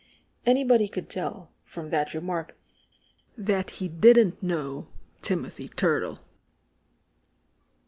[0.47, 2.57] Anybody could tell, from that remark,
[3.37, 4.87] that he didn't know
[5.21, 6.17] Timothy Turtle.